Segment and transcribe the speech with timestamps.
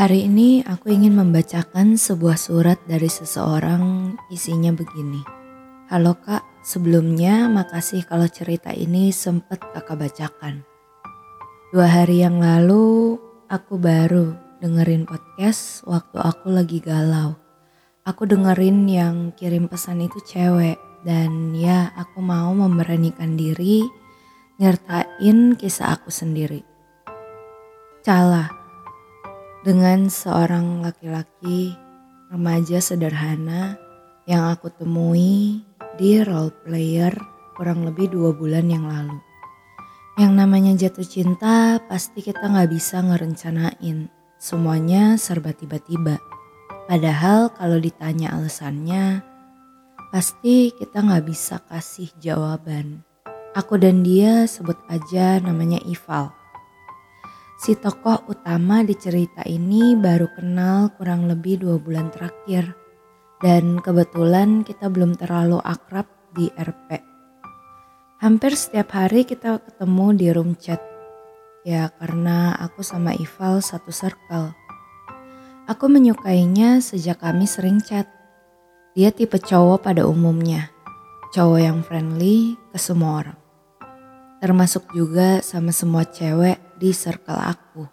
[0.00, 5.20] Hari ini aku ingin membacakan sebuah surat dari seseorang isinya begini.
[5.92, 10.64] Halo kak, sebelumnya makasih kalau cerita ini sempat kakak bacakan.
[11.68, 13.20] Dua hari yang lalu
[13.52, 14.32] aku baru
[14.64, 17.36] dengerin podcast waktu aku lagi galau.
[18.08, 23.84] Aku dengerin yang kirim pesan itu cewek dan ya aku mau memberanikan diri
[24.56, 26.64] nyertain kisah aku sendiri.
[28.00, 28.59] Calah
[29.60, 31.76] dengan seorang laki-laki
[32.32, 33.76] remaja sederhana
[34.24, 35.60] yang aku temui
[36.00, 37.12] di role player
[37.60, 39.20] kurang lebih dua bulan yang lalu.
[40.16, 44.08] Yang namanya jatuh cinta pasti kita nggak bisa ngerencanain.
[44.40, 46.16] Semuanya serba tiba-tiba.
[46.88, 49.20] Padahal kalau ditanya alasannya,
[50.08, 53.04] pasti kita nggak bisa kasih jawaban.
[53.52, 56.39] Aku dan dia sebut aja namanya Ival.
[57.60, 62.72] Si tokoh utama di cerita ini baru kenal kurang lebih dua bulan terakhir.
[63.36, 67.04] Dan kebetulan kita belum terlalu akrab di RP.
[68.24, 70.80] Hampir setiap hari kita ketemu di room chat.
[71.60, 74.56] Ya karena aku sama Ival satu circle.
[75.68, 78.08] Aku menyukainya sejak kami sering chat.
[78.96, 80.72] Dia tipe cowok pada umumnya.
[81.36, 83.49] Cowok yang friendly ke semua orang
[84.40, 87.84] termasuk juga sama semua cewek di circle aku.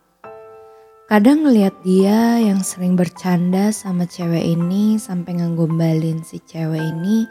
[1.08, 7.24] Kadang ngeliat dia yang sering bercanda sama cewek ini sampai ngegombalin si cewek ini,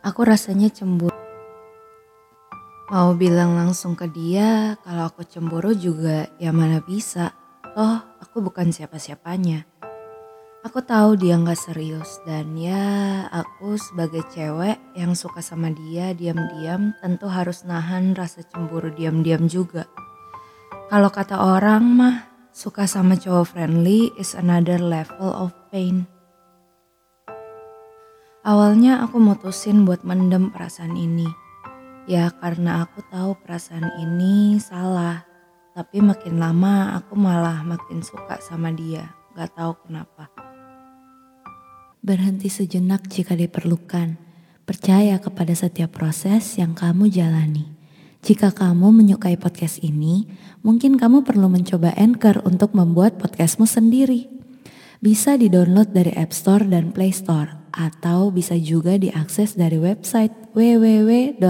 [0.00, 1.12] aku rasanya cemburu.
[2.88, 7.32] Mau bilang langsung ke dia kalau aku cemburu juga ya mana bisa.
[7.70, 9.79] Toh aku bukan siapa-siapanya.
[10.60, 16.92] Aku tahu dia nggak serius dan ya aku sebagai cewek yang suka sama dia diam-diam
[17.00, 19.88] tentu harus nahan rasa cemburu diam-diam juga.
[20.92, 22.16] Kalau kata orang mah
[22.52, 26.04] suka sama cowok friendly is another level of pain.
[28.44, 31.28] Awalnya aku mutusin buat mendem perasaan ini.
[32.04, 35.24] Ya karena aku tahu perasaan ini salah.
[35.72, 39.08] Tapi makin lama aku malah makin suka sama dia.
[39.32, 40.49] Gak tahu kenapa.
[42.00, 44.16] Berhenti sejenak jika diperlukan.
[44.64, 47.68] Percaya kepada setiap proses yang kamu jalani.
[48.24, 50.24] Jika kamu menyukai podcast ini,
[50.64, 54.32] mungkin kamu perlu mencoba Anchor untuk membuat podcastmu sendiri.
[55.04, 61.42] Bisa di-download dari App Store dan Play Store, atau bisa juga diakses dari website www.anchor.fm.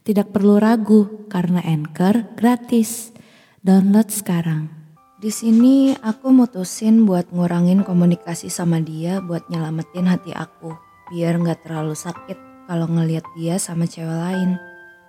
[0.00, 3.12] Tidak perlu ragu, karena Anchor gratis.
[3.60, 4.77] Download sekarang.
[5.18, 10.78] Di sini aku mutusin buat ngurangin komunikasi sama dia buat nyelamatin hati aku.
[11.10, 12.38] Biar nggak terlalu sakit
[12.70, 14.62] kalau ngelihat dia sama cewek lain.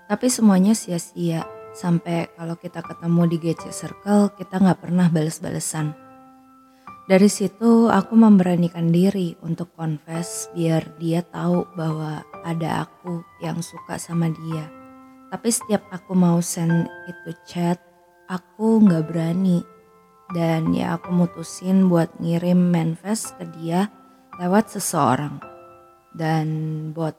[0.10, 1.46] Tapi semuanya sia-sia.
[1.78, 5.94] Sampai kalau kita ketemu di GC Circle kita nggak pernah bales-balesan.
[7.06, 14.02] Dari situ aku memberanikan diri untuk confess biar dia tahu bahwa ada aku yang suka
[14.02, 14.74] sama dia.
[15.30, 17.78] Tapi setiap aku mau send itu chat,
[18.26, 19.62] aku nggak berani
[20.30, 23.90] dan ya aku mutusin buat ngirim manifest ke dia
[24.38, 25.42] lewat seseorang.
[26.14, 26.48] Dan
[26.94, 27.18] buat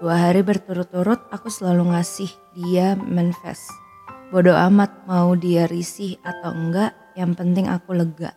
[0.00, 3.68] dua hari berturut-turut aku selalu ngasih dia manifest.
[4.30, 8.32] Bodoh amat mau dia risih atau enggak, yang penting aku lega.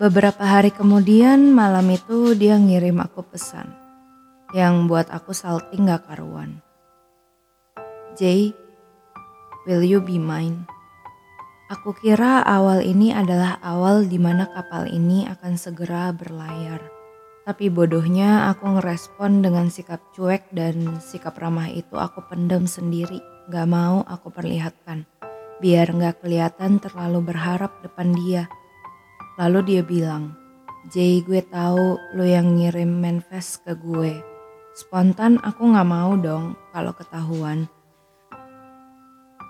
[0.00, 3.68] Beberapa hari kemudian malam itu dia ngirim aku pesan
[4.50, 6.58] yang buat aku salting gak karuan.
[8.18, 8.50] Jay,
[9.68, 10.66] will you be mine?
[11.70, 16.82] Aku kira awal ini adalah awal di mana kapal ini akan segera berlayar.
[17.46, 23.22] Tapi bodohnya aku ngerespon dengan sikap cuek dan sikap ramah itu aku pendam sendiri.
[23.54, 25.06] Gak mau aku perlihatkan.
[25.62, 28.50] Biar gak kelihatan terlalu berharap depan dia.
[29.38, 30.34] Lalu dia bilang,
[30.90, 34.18] Jay gue tahu lo yang ngirim manifest ke gue.
[34.74, 37.70] Spontan aku gak mau dong kalau ketahuan.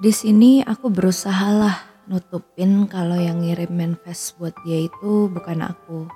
[0.05, 6.11] Di sini aku berusaha lah nutupin kalau yang ngirim manifest buat dia itu bukan aku.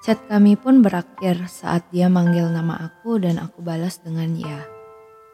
[0.00, 4.64] Chat kami pun berakhir saat dia manggil nama aku dan aku balas dengan ya.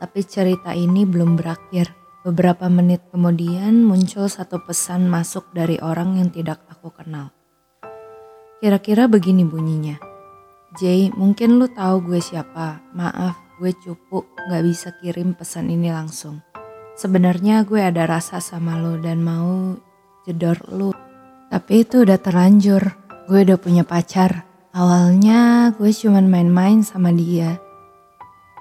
[0.02, 1.94] Tapi cerita ini belum berakhir.
[2.20, 7.32] Beberapa menit kemudian muncul satu pesan masuk dari orang yang tidak aku kenal.
[8.60, 9.96] Kira-kira begini bunyinya.
[10.76, 12.84] Jay, mungkin lu tahu gue siapa.
[12.92, 16.49] Maaf, gue cupu gak bisa kirim pesan ini langsung.
[17.00, 19.72] Sebenarnya gue ada rasa sama lu dan mau
[20.28, 20.92] jedor lu.
[21.48, 22.92] Tapi itu udah terlanjur.
[23.24, 24.44] Gue udah punya pacar.
[24.76, 27.56] Awalnya gue cuman main-main sama dia.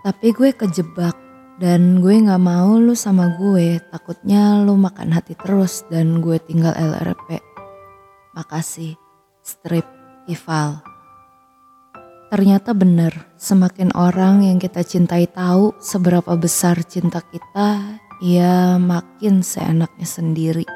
[0.07, 1.19] Tapi gue kejebak
[1.59, 6.71] dan gue gak mau lu sama gue, takutnya lu makan hati terus dan gue tinggal
[6.71, 7.43] LRP.
[8.31, 8.95] Makasih,
[9.43, 9.83] strip
[10.31, 10.79] Ival.
[12.31, 20.07] Ternyata bener, semakin orang yang kita cintai tahu seberapa besar cinta kita, ia makin seenaknya
[20.07, 20.67] sendiri.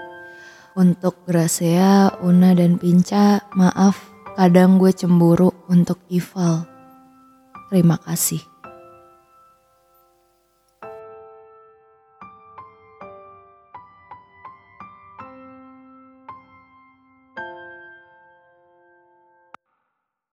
[0.74, 4.00] Untuk Gracia, Una, dan Pinca, maaf,
[4.34, 6.66] kadang gue cemburu untuk Ival.
[7.70, 8.53] Terima kasih.